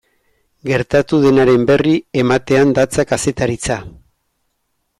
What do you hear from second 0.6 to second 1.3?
Gertatu